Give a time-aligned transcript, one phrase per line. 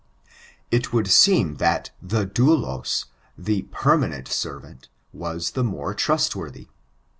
[0.71, 3.05] It would seem that the doulos,
[3.37, 6.69] the permanent servant, was the more trustworthy.